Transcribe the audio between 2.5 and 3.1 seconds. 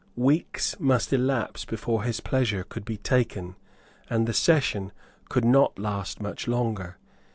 could be